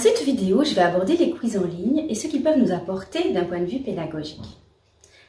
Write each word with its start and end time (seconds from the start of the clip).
cette 0.00 0.22
vidéo, 0.22 0.64
je 0.64 0.74
vais 0.74 0.80
aborder 0.80 1.14
les 1.18 1.30
quiz 1.30 1.58
en 1.58 1.64
ligne 1.64 2.06
et 2.08 2.14
ce 2.14 2.26
qu'ils 2.26 2.42
peuvent 2.42 2.58
nous 2.58 2.72
apporter 2.72 3.32
d'un 3.32 3.44
point 3.44 3.60
de 3.60 3.66
vue 3.66 3.80
pédagogique. 3.80 4.40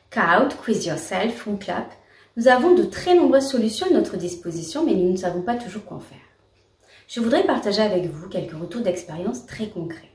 Kahoot, 0.10 0.56
Quiz 0.64 0.86
Yourself 0.86 1.46
ou 1.46 1.58
Clap, 1.58 1.92
nous 2.38 2.48
avons 2.48 2.74
de 2.74 2.84
très 2.84 3.14
nombreuses 3.14 3.50
solutions 3.50 3.88
à 3.88 3.94
notre 3.94 4.16
disposition, 4.16 4.86
mais 4.86 4.94
nous 4.94 5.12
ne 5.12 5.18
savons 5.18 5.42
pas 5.42 5.56
toujours 5.56 5.84
quoi 5.84 6.00
faire. 6.00 6.18
Je 7.10 7.20
voudrais 7.20 7.44
partager 7.44 7.82
avec 7.82 8.06
vous 8.06 8.30
quelques 8.30 8.58
retours 8.58 8.82
d'expérience 8.82 9.46
très 9.46 9.68
concrets. 9.68 10.10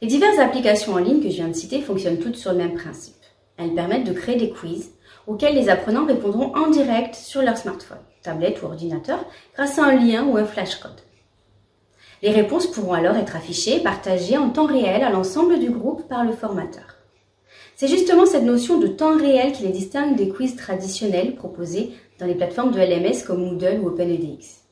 Les 0.00 0.08
diverses 0.08 0.38
applications 0.38 0.94
en 0.94 0.98
ligne 0.98 1.22
que 1.22 1.28
je 1.28 1.34
viens 1.34 1.48
de 1.48 1.52
citer 1.52 1.82
fonctionnent 1.82 2.20
toutes 2.20 2.36
sur 2.36 2.52
le 2.52 2.58
même 2.58 2.74
principe. 2.74 3.14
Elles 3.58 3.74
permettent 3.74 4.06
de 4.06 4.14
créer 4.14 4.36
des 4.36 4.50
quiz 4.50 4.90
auxquels 5.26 5.54
les 5.54 5.68
apprenants 5.68 6.06
répondront 6.06 6.56
en 6.56 6.70
direct 6.70 7.14
sur 7.14 7.42
leur 7.42 7.58
smartphone, 7.58 7.98
tablette 8.22 8.62
ou 8.62 8.66
ordinateur 8.66 9.22
grâce 9.54 9.78
à 9.78 9.84
un 9.84 9.96
lien 9.96 10.24
ou 10.24 10.38
un 10.38 10.46
flashcode. 10.46 11.02
Les 12.22 12.30
réponses 12.30 12.66
pourront 12.66 12.94
alors 12.94 13.16
être 13.16 13.36
affichées 13.36 13.76
et 13.76 13.82
partagées 13.82 14.36
en 14.36 14.50
temps 14.50 14.66
réel 14.66 15.02
à 15.02 15.10
l'ensemble 15.10 15.58
du 15.58 15.70
groupe 15.70 16.08
par 16.08 16.24
le 16.24 16.32
formateur. 16.32 16.96
C'est 17.76 17.86
justement 17.86 18.26
cette 18.26 18.42
notion 18.42 18.78
de 18.78 18.88
temps 18.88 19.16
réel 19.16 19.52
qui 19.52 19.62
les 19.62 19.72
distingue 19.72 20.16
des 20.16 20.28
quiz 20.28 20.56
traditionnels 20.56 21.36
proposés 21.36 21.92
dans 22.18 22.26
les 22.26 22.34
plateformes 22.34 22.72
de 22.72 22.80
LMS 22.80 23.24
comme 23.24 23.44
Moodle 23.44 23.80
ou 23.80 23.86
OpenEDX. 23.86 24.62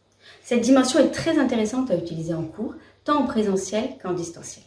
Cette 0.42 0.62
dimension 0.62 0.98
est 0.98 1.12
très 1.12 1.38
intéressante 1.38 1.91
à 1.91 1.96
utiliser 1.96 2.34
en 2.34 2.42
cours, 2.42 2.74
tant 3.05 3.20
en 3.20 3.27
présentiel 3.27 3.91
qu'en 4.02 4.12
distanciel. 4.12 4.64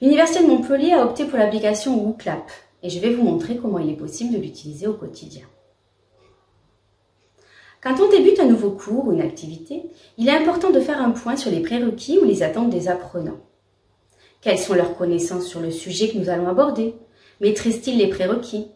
L'Université 0.00 0.44
de 0.44 0.48
Montpellier 0.48 0.92
a 0.92 1.04
opté 1.04 1.24
pour 1.24 1.38
l'application 1.38 1.96
WooClap 2.04 2.50
et 2.82 2.90
je 2.90 3.00
vais 3.00 3.14
vous 3.14 3.24
montrer 3.24 3.56
comment 3.56 3.80
il 3.80 3.90
est 3.90 3.96
possible 3.96 4.32
de 4.32 4.38
l'utiliser 4.38 4.86
au 4.86 4.94
quotidien. 4.94 5.46
Quand 7.86 8.00
on 8.00 8.10
débute 8.10 8.40
un 8.40 8.46
nouveau 8.46 8.72
cours 8.72 9.06
ou 9.06 9.12
une 9.12 9.20
activité, 9.20 9.84
il 10.18 10.26
est 10.26 10.36
important 10.36 10.70
de 10.70 10.80
faire 10.80 11.00
un 11.00 11.12
point 11.12 11.36
sur 11.36 11.52
les 11.52 11.60
prérequis 11.60 12.18
ou 12.18 12.24
les 12.24 12.42
attentes 12.42 12.68
des 12.68 12.88
apprenants. 12.88 13.38
Quelles 14.40 14.58
sont 14.58 14.74
leurs 14.74 14.96
connaissances 14.96 15.46
sur 15.46 15.60
le 15.60 15.70
sujet 15.70 16.08
que 16.08 16.18
nous 16.18 16.28
allons 16.28 16.48
aborder? 16.48 16.96
Maîtrisent-ils 17.40 17.96
les 17.96 18.08
prérequis? 18.08 18.66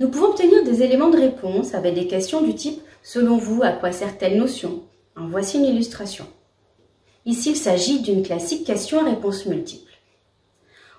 Nous 0.00 0.08
pouvons 0.08 0.28
obtenir 0.28 0.64
des 0.64 0.82
éléments 0.82 1.10
de 1.10 1.18
réponse 1.18 1.74
avec 1.74 1.94
des 1.94 2.06
questions 2.06 2.40
du 2.40 2.54
type 2.54 2.80
Selon 3.02 3.36
vous, 3.36 3.62
à 3.62 3.72
quoi 3.72 3.92
sert 3.92 4.16
telle 4.16 4.38
notion? 4.38 4.84
En 5.16 5.28
voici 5.28 5.58
une 5.58 5.66
illustration. 5.66 6.24
Ici, 7.26 7.50
il 7.50 7.56
s'agit 7.56 8.00
d'une 8.00 8.22
classique 8.22 8.64
question 8.64 9.00
à 9.00 9.10
réponse 9.10 9.44
multiple. 9.44 9.92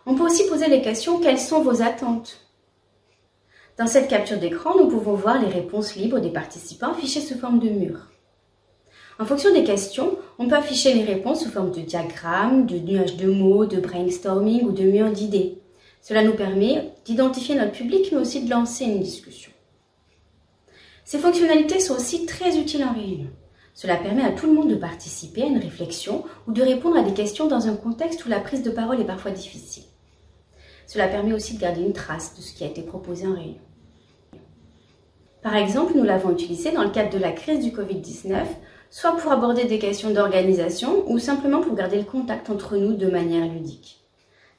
On 0.05 0.13
peut 0.13 0.25
aussi 0.25 0.45
poser 0.45 0.67
les 0.67 0.83
questions 0.83 1.19
Quelles 1.19 1.39
sont 1.39 1.63
vos 1.63 1.81
attentes? 1.81 2.38
Dans 3.78 3.88
cette 3.88 4.08
capture 4.08 4.39
d'écran, 4.39 4.75
nous 4.75 4.88
pouvons 4.88 5.14
voir 5.14 5.39
les 5.39 5.50
réponses 5.50 5.95
libres 5.95 6.20
des 6.20 6.31
participants 6.31 6.92
affichées 6.92 7.22
sous 7.22 7.38
forme 7.38 7.59
de 7.59 7.70
mur. 7.70 8.08
En 9.19 9.25
fonction 9.25 9.53
des 9.53 9.64
questions, 9.64 10.17
on 10.39 10.47
peut 10.47 10.56
afficher 10.56 10.94
les 10.94 11.03
réponses 11.03 11.44
sous 11.44 11.52
forme 11.52 11.72
de 11.72 11.81
diagrammes, 11.81 12.66
de 12.66 12.78
nuages 12.78 13.17
de 13.17 13.30
mots, 13.30 13.66
de 13.66 13.80
brainstorming 13.80 14.64
ou 14.64 14.72
de 14.72 14.84
murs 14.84 15.11
d'idées. 15.11 15.59
Cela 16.02 16.23
nous 16.23 16.34
permet 16.34 16.92
d'identifier 17.06 17.56
notre 17.56 17.72
public 17.72 18.11
mais 18.11 18.19
aussi 18.19 18.44
de 18.44 18.50
lancer 18.50 18.86
une 18.86 19.02
discussion. 19.02 19.52
Ces 21.06 21.19
fonctionnalités 21.19 21.80
sont 21.80 21.95
aussi 21.95 22.25
très 22.25 22.58
utiles 22.58 22.84
en 22.84 22.94
réunion. 22.94 23.30
Cela 23.75 23.95
permet 23.95 24.23
à 24.23 24.31
tout 24.31 24.47
le 24.47 24.53
monde 24.53 24.69
de 24.69 24.75
participer 24.75 25.44
à 25.44 25.47
une 25.47 25.59
réflexion 25.59 26.23
ou 26.47 26.52
de 26.52 26.64
répondre 26.64 26.97
à 26.97 27.03
des 27.03 27.14
questions 27.14 27.47
dans 27.47 27.67
un 27.67 27.75
contexte 27.75 28.25
où 28.25 28.30
la 28.30 28.39
prise 28.39 28.64
de 28.64 28.72
parole 28.72 29.00
est 29.00 29.06
parfois 29.06 29.31
difficile. 29.31 29.84
Cela 30.88 31.08
permet 31.08 31.34
aussi 31.34 31.56
de 31.56 31.62
garder 31.62 31.82
une 31.82 31.94
trace 31.94 32.36
de 32.36 32.42
ce 32.42 32.54
qui 32.54 32.64
a 32.64 32.68
été 32.68 32.82
proposé 32.82 33.28
en 33.28 33.36
réunion. 33.36 33.60
Par 35.44 35.56
exemple, 35.56 35.94
nous 35.96 36.04
l'avons 36.04 36.32
utilisé 36.32 36.72
dans 36.72 36.84
le 36.84 36.90
cadre 36.90 37.12
de 37.12 37.20
la 37.20 37.32
crise 37.32 37.64
du 37.64 37.72
Covid-19, 37.72 38.46
soit 38.90 39.16
pour 39.18 39.32
aborder 39.32 39.66
des 39.66 39.80
questions 39.80 40.12
d'organisation 40.12 41.03
ou 41.12 41.20
simplement 41.20 41.62
pour 41.62 41.76
garder 41.76 41.97
le 41.97 42.06
contact 42.06 42.50
entre 42.50 42.78
nous 42.78 42.94
de 42.94 43.08
manière 43.08 43.46
ludique. 43.46 44.02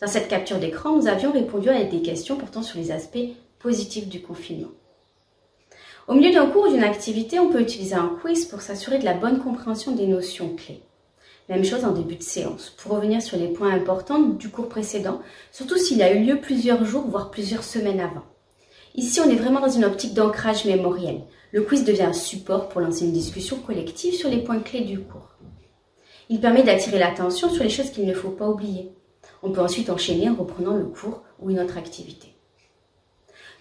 Dans 0.00 0.06
cette 0.06 0.28
capture 0.28 0.58
d'écran, 0.58 0.96
nous 0.96 1.08
avions 1.08 1.32
répondu 1.32 1.70
à 1.70 1.82
des 1.82 2.02
questions 2.02 2.36
portant 2.36 2.62
sur 2.62 2.78
les 2.78 2.92
aspects 2.92 3.18
positifs 3.58 4.08
du 4.08 4.20
confinement. 4.20 4.70
Au 6.06 6.14
milieu 6.14 6.32
d'un 6.32 6.46
cours 6.46 6.66
ou 6.66 6.72
d'une 6.72 6.84
activité, 6.84 7.38
on 7.38 7.50
peut 7.50 7.60
utiliser 7.60 7.94
un 7.94 8.16
quiz 8.20 8.44
pour 8.44 8.60
s'assurer 8.60 8.98
de 8.98 9.04
la 9.04 9.14
bonne 9.14 9.40
compréhension 9.40 9.92
des 9.92 10.06
notions 10.06 10.54
clés. 10.54 10.82
Même 11.48 11.64
chose 11.64 11.84
en 11.84 11.92
début 11.92 12.16
de 12.16 12.22
séance, 12.22 12.74
pour 12.76 12.92
revenir 12.92 13.22
sur 13.22 13.38
les 13.38 13.48
points 13.48 13.72
importants 13.72 14.20
du 14.20 14.50
cours 14.50 14.68
précédent, 14.68 15.22
surtout 15.50 15.78
s'il 15.78 16.02
a 16.02 16.12
eu 16.12 16.22
lieu 16.22 16.40
plusieurs 16.40 16.84
jours, 16.84 17.06
voire 17.08 17.30
plusieurs 17.30 17.64
semaines 17.64 18.00
avant. 18.00 18.24
Ici, 18.94 19.20
on 19.20 19.30
est 19.30 19.36
vraiment 19.36 19.60
dans 19.60 19.70
une 19.70 19.84
optique 19.84 20.12
d'ancrage 20.12 20.66
mémoriel. 20.66 21.22
Le 21.52 21.62
quiz 21.62 21.84
devient 21.84 22.02
un 22.02 22.12
support 22.12 22.68
pour 22.68 22.82
lancer 22.82 23.06
une 23.06 23.12
discussion 23.12 23.58
collective 23.60 24.12
sur 24.12 24.28
les 24.28 24.42
points 24.42 24.60
clés 24.60 24.82
du 24.82 25.00
cours. 25.00 25.36
Il 26.28 26.40
permet 26.40 26.62
d'attirer 26.62 26.98
l'attention 26.98 27.48
sur 27.48 27.64
les 27.64 27.70
choses 27.70 27.90
qu'il 27.90 28.06
ne 28.06 28.12
faut 28.12 28.30
pas 28.30 28.48
oublier. 28.48 28.92
On 29.42 29.50
peut 29.50 29.62
ensuite 29.62 29.88
enchaîner 29.88 30.28
en 30.28 30.34
reprenant 30.34 30.74
le 30.74 30.84
cours 30.84 31.22
ou 31.40 31.48
une 31.48 31.60
autre 31.60 31.78
activité. 31.78 32.34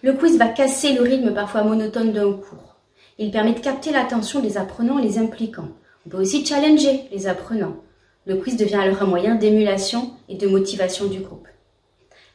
Le 0.02 0.12
quiz 0.12 0.36
va 0.36 0.48
casser 0.48 0.92
le 0.92 1.02
rythme 1.02 1.32
parfois 1.32 1.64
monotone 1.64 2.12
d'un 2.12 2.32
cours. 2.32 2.76
Il 3.16 3.30
permet 3.30 3.54
de 3.54 3.60
capter 3.60 3.90
l'attention 3.90 4.40
des 4.40 4.58
apprenants 4.58 4.96
en 4.96 5.02
les 5.02 5.18
impliquant. 5.18 5.68
On 6.08 6.10
peut 6.10 6.22
aussi 6.22 6.46
challenger 6.46 7.02
les 7.12 7.26
apprenants. 7.26 7.76
Le 8.24 8.36
quiz 8.36 8.56
devient 8.56 8.76
alors 8.76 9.02
un 9.02 9.06
moyen 9.06 9.34
d'émulation 9.34 10.12
et 10.30 10.36
de 10.36 10.46
motivation 10.46 11.04
du 11.04 11.20
groupe. 11.20 11.46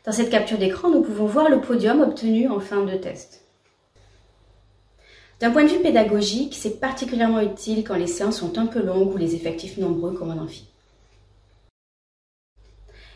Dans 0.05 0.11
cette 0.11 0.29
capture 0.29 0.59
d'écran, 0.59 0.91
nous 0.91 1.01
pouvons 1.01 1.25
voir 1.25 1.49
le 1.49 1.59
podium 1.59 2.01
obtenu 2.01 2.47
en 2.47 2.59
fin 2.59 2.83
de 2.83 2.95
test. 2.95 3.45
D'un 5.39 5.49
point 5.49 5.63
de 5.63 5.69
vue 5.69 5.79
pédagogique, 5.79 6.53
c'est 6.55 6.79
particulièrement 6.79 7.39
utile 7.39 7.83
quand 7.83 7.95
les 7.95 8.05
séances 8.05 8.37
sont 8.37 8.59
un 8.59 8.67
peu 8.67 8.79
longues 8.79 9.11
ou 9.11 9.17
les 9.17 9.33
effectifs 9.33 9.79
nombreux 9.79 10.13
comme 10.13 10.29
en 10.29 10.43
amphi. 10.43 10.67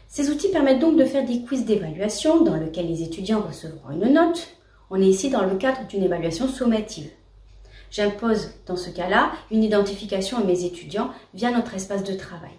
Ces 0.08 0.32
outils 0.32 0.50
permettent 0.50 0.80
donc 0.80 0.98
de 0.98 1.06
faire 1.06 1.24
des 1.24 1.44
quiz 1.44 1.66
d'évaluation 1.66 2.42
dans 2.42 2.56
lesquels 2.56 2.88
les 2.88 3.04
étudiants 3.04 3.42
recevront 3.42 3.92
une 3.92 4.12
note. 4.12 4.48
On 4.90 5.00
est 5.00 5.06
ici 5.06 5.30
dans 5.30 5.46
le 5.46 5.56
cadre 5.56 5.86
d'une 5.86 6.02
évaluation 6.02 6.48
sommative. 6.48 7.12
J'impose 7.92 8.52
dans 8.66 8.76
ce 8.76 8.90
cas-là 8.90 9.32
une 9.52 9.64
identification 9.64 10.38
à 10.38 10.44
mes 10.44 10.66
étudiants 10.66 11.12
via 11.34 11.52
notre 11.52 11.74
espace 11.76 12.04
de 12.04 12.14
travail. 12.14 12.52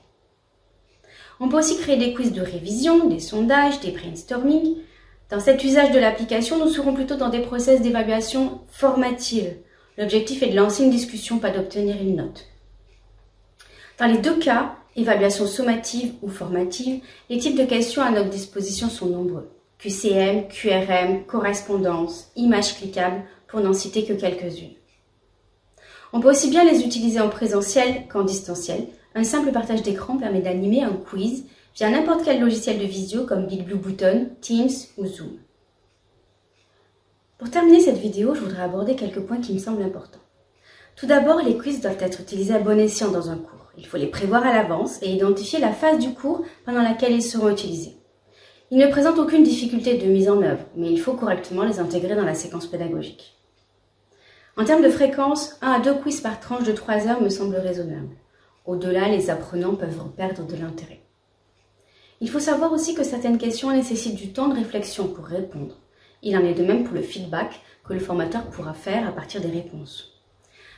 On 1.41 1.49
peut 1.49 1.59
aussi 1.59 1.79
créer 1.79 1.97
des 1.97 2.15
quiz 2.15 2.33
de 2.33 2.41
révision, 2.41 3.07
des 3.07 3.21
sondages, 3.21 3.81
des 3.81 3.93
brainstorming. 3.93 4.77
Dans 5.31 5.41
cet 5.41 5.63
usage 5.63 5.93
de 5.93 5.99
l'application, 5.99 6.59
nous 6.59 6.71
serons 6.71 6.95
plutôt 6.95 7.17
dans 7.17 7.29
des 7.29 7.43
process 7.43 7.81
d'évaluation 7.81 8.61
formative. 8.69 9.55
L'objectif 9.99 10.43
est 10.43 10.51
de 10.51 10.57
lancer 10.57 10.85
une 10.85 10.91
discussion, 10.91 11.39
pas 11.39 11.51
d'obtenir 11.51 11.97
une 12.01 12.17
note. 12.17 12.47
Dans 13.99 14.07
les 14.07 14.19
deux 14.19 14.39
cas, 14.39 14.77
évaluation 14.97 15.47
sommative 15.47 16.15
ou 16.23 16.29
formative, 16.29 17.03
les 17.31 17.39
types 17.39 17.59
de 17.59 17.65
questions 17.65 18.03
à 18.03 18.11
notre 18.11 18.31
disposition 18.31 18.89
sont 18.89 19.07
nombreux. 19.07 19.51
QCM, 19.79 20.49
QRM, 20.49 21.25
correspondance, 21.25 22.31
images 22.35 22.77
cliquables, 22.77 23.23
pour 23.47 23.61
n'en 23.61 23.73
citer 23.73 24.05
que 24.05 24.13
quelques-unes. 24.13 24.75
On 26.13 26.21
peut 26.21 26.31
aussi 26.31 26.49
bien 26.49 26.65
les 26.65 26.83
utiliser 26.83 27.21
en 27.21 27.29
présentiel 27.29 28.09
qu'en 28.09 28.25
distanciel, 28.25 28.87
un 29.15 29.25
simple 29.25 29.53
partage 29.53 29.83
d'écran 29.83 30.17
permet 30.17 30.41
d'animer 30.41 30.83
un 30.83 30.93
quiz 30.93 31.45
via 31.77 31.91
n'importe 31.91 32.25
quel 32.25 32.41
logiciel 32.41 32.79
de 32.79 32.85
visio 32.85 33.25
comme 33.25 33.47
Big 33.47 33.65
Blue 33.65 33.77
Button, 33.77 34.29
Teams 34.41 34.71
ou 34.97 35.07
Zoom. 35.07 35.39
Pour 37.39 37.51
terminer 37.51 37.81
cette 37.81 37.99
vidéo, 37.99 38.35
je 38.35 38.41
voudrais 38.41 38.63
aborder 38.63 38.97
quelques 38.97 39.21
points 39.21 39.41
qui 39.41 39.53
me 39.53 39.59
semblent 39.59 39.83
importants. 39.83 40.19
Tout 40.97 41.07
d'abord, 41.07 41.41
les 41.43 41.57
quiz 41.57 41.81
doivent 41.81 42.03
être 42.03 42.21
utilisés 42.21 42.55
à 42.55 42.59
bon 42.59 42.79
escient 42.81 43.11
dans 43.11 43.31
un 43.31 43.37
cours. 43.37 43.71
Il 43.77 43.87
faut 43.87 43.99
les 43.99 44.09
prévoir 44.09 44.45
à 44.45 44.53
l'avance 44.53 44.99
et 45.03 45.13
identifier 45.13 45.61
la 45.61 45.73
phase 45.73 45.99
du 46.01 46.15
cours 46.15 46.43
pendant 46.65 46.83
laquelle 46.83 47.13
ils 47.13 47.23
seront 47.23 47.51
utilisés. 47.51 47.97
Ils 48.71 48.79
ne 48.79 48.89
présentent 48.89 49.19
aucune 49.19 49.45
difficulté 49.45 49.99
de 49.99 50.07
mise 50.07 50.29
en 50.29 50.43
œuvre, 50.43 50.65
mais 50.75 50.91
il 50.91 51.01
faut 51.01 51.15
correctement 51.15 51.63
les 51.63 51.79
intégrer 51.79 52.17
dans 52.17 52.25
la 52.25 52.35
séquence 52.35 52.67
pédagogique. 52.67 53.37
En 54.59 54.65
termes 54.65 54.83
de 54.83 54.91
fréquence, 54.91 55.57
1 55.63 55.71
à 55.71 55.79
2 55.79 55.95
quiz 56.01 56.21
par 56.21 56.41
tranche 56.41 56.65
de 56.65 56.73
3 56.73 57.07
heures 57.07 57.23
me 57.23 57.29
semble 57.29 57.55
raisonnable. 57.55 58.17
Au-delà, 58.67 59.09
les 59.09 59.31
apprenants 59.31 59.77
peuvent 59.77 60.01
en 60.01 60.09
perdre 60.09 60.45
de 60.45 60.57
l'intérêt. 60.57 61.01
Il 62.21 62.29
faut 62.29 62.41
savoir 62.41 62.73
aussi 62.73 62.97
que 62.97 63.05
certaines 63.05 63.39
questions 63.39 63.71
nécessitent 63.71 64.17
du 64.17 64.33
temps 64.33 64.49
de 64.49 64.57
réflexion 64.57 65.07
pour 65.07 65.27
répondre. 65.27 65.77
Il 66.23 66.37
en 66.37 66.45
est 66.45 66.55
de 66.55 66.65
même 66.65 66.83
pour 66.83 66.97
le 66.97 67.03
feedback 67.03 67.61
que 67.85 67.93
le 67.93 68.01
formateur 68.01 68.47
pourra 68.47 68.75
faire 68.75 69.07
à 69.07 69.13
partir 69.13 69.41
des 69.41 69.47
réponses. 69.47 70.21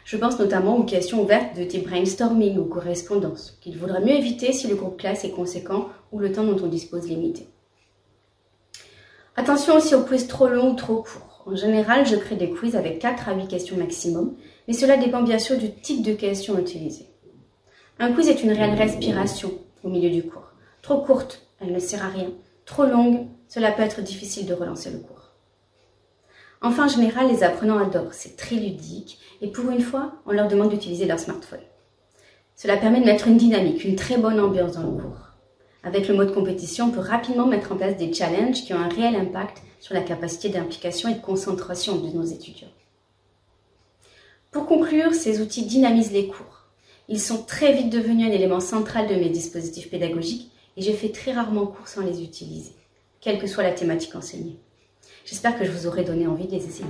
Je 0.05 0.19
pense 0.19 0.39
notamment 0.39 0.77
aux 0.77 0.85
questions 0.85 1.23
ouvertes 1.23 1.57
de 1.57 1.65
type 1.65 1.89
brainstorming 1.89 2.59
ou 2.59 2.67
correspondance, 2.67 3.57
qu'il 3.63 3.79
vaudrait 3.79 4.03
mieux 4.03 4.13
éviter 4.13 4.53
si 4.53 4.69
le 4.69 4.77
groupe 4.77 4.99
classe 4.99 5.25
est 5.25 5.31
conséquent 5.31 5.89
ou 6.13 6.19
le 6.19 6.33
temps 6.33 6.45
dont 6.45 6.63
on 6.63 6.69
dispose 6.69 7.09
limité. 7.09 7.49
Attention 9.37 9.77
aussi 9.77 9.95
aux 9.95 10.03
quiz 10.03 10.27
trop 10.27 10.49
longs 10.49 10.73
ou 10.73 10.77
trop 10.77 10.97
courts. 10.97 11.30
En 11.51 11.57
général, 11.57 12.07
je 12.07 12.15
crée 12.15 12.37
des 12.37 12.51
quiz 12.51 12.77
avec 12.77 13.01
4 13.01 13.29
à 13.29 13.35
8 13.35 13.49
questions 13.49 13.77
maximum, 13.77 14.37
mais 14.69 14.75
cela 14.75 14.97
dépend 14.97 15.23
bien 15.23 15.41
sûr 15.41 15.59
du 15.59 15.73
type 15.73 16.03
de 16.03 16.13
questions 16.13 16.57
utilisées. 16.57 17.09
Un 17.99 18.13
quiz 18.13 18.29
est 18.29 18.45
une 18.45 18.53
réelle 18.53 18.79
respiration 18.79 19.51
au 19.83 19.89
milieu 19.89 20.11
du 20.11 20.23
cours. 20.23 20.53
Trop 20.81 21.01
courte, 21.01 21.45
elle 21.61 21.73
ne 21.73 21.81
sert 21.81 22.05
à 22.05 22.09
rien. 22.09 22.29
Trop 22.67 22.85
longue, 22.85 23.27
cela 23.49 23.73
peut 23.73 23.83
être 23.83 24.01
difficile 24.01 24.47
de 24.47 24.55
relancer 24.55 24.91
le 24.91 24.99
cours. 24.99 25.33
Enfin, 26.63 26.85
en 26.85 26.89
général, 26.89 27.29
les 27.29 27.43
apprenants 27.43 27.79
adorent, 27.79 28.15
c'est 28.15 28.37
très 28.37 28.55
ludique, 28.55 29.19
et 29.41 29.49
pour 29.49 29.69
une 29.71 29.83
fois, 29.83 30.13
on 30.27 30.33
leur 30.33 30.47
demande 30.47 30.71
d'utiliser 30.71 31.07
leur 31.07 31.19
smartphone. 31.19 31.59
Cela 32.55 32.77
permet 32.77 33.01
de 33.01 33.07
mettre 33.07 33.27
une 33.27 33.39
dynamique, 33.39 33.83
une 33.85 33.97
très 33.97 34.19
bonne 34.19 34.39
ambiance 34.39 34.75
dans 34.75 34.89
le 34.89 35.03
cours. 35.03 35.30
Avec 35.83 36.09
le 36.09 36.15
mode 36.15 36.35
compétition, 36.35 36.87
on 36.87 36.91
peut 36.91 37.01
rapidement 37.01 37.47
mettre 37.47 37.73
en 37.73 37.77
place 37.77 37.97
des 37.97 38.13
challenges 38.13 38.65
qui 38.65 38.75
ont 38.75 38.79
un 38.79 38.89
réel 38.89 39.17
impact 39.17 39.63
sur 39.81 39.95
la 39.95 40.03
capacité 40.03 40.51
d'implication 40.51 41.09
et 41.09 41.15
de 41.15 41.21
concentration 41.21 41.97
de 41.97 42.09
nos 42.15 42.25
étudiants. 42.25 42.69
Pour 44.51 44.67
conclure, 44.67 45.15
ces 45.15 45.41
outils 45.41 45.65
dynamisent 45.65 46.13
les 46.13 46.27
cours. 46.27 46.67
Ils 47.09 47.21
sont 47.21 47.43
très 47.43 47.73
vite 47.73 47.91
devenus 47.91 48.29
un 48.29 48.33
élément 48.33 48.61
central 48.61 49.09
de 49.09 49.15
mes 49.15 49.31
dispositifs 49.31 49.91
pédagogiques 49.91 50.51
et 50.77 50.83
j'ai 50.83 50.93
fait 50.93 51.09
très 51.09 51.33
rarement 51.33 51.67
cours 51.67 51.89
sans 51.89 52.03
les 52.03 52.23
utiliser, 52.23 52.73
quelle 53.21 53.39
que 53.39 53.47
soit 53.47 53.63
la 53.63 53.73
thématique 53.73 54.15
enseignée. 54.15 54.59
J'espère 55.25 55.59
que 55.59 55.65
je 55.65 55.71
vous 55.71 55.87
aurai 55.87 56.05
donné 56.05 56.27
envie 56.27 56.47
de 56.47 56.53
les 56.53 56.67
essayer. 56.67 56.87